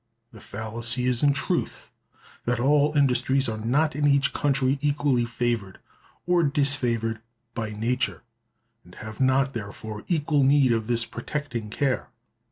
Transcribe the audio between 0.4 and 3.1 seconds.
fallacy is, in truth,... that all